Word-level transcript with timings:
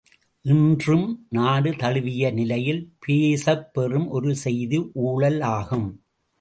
இன்றும் 0.45 1.05
நாடு 1.29 1.71
தழுவிய 1.75 2.31
நிலையில் 2.31 2.81
பேசப்பெறும் 3.05 4.09
ஒரு 4.09 4.35
செய்தி 4.35 4.81
ஊழல் 5.03 5.41
ஆகும். 5.53 5.89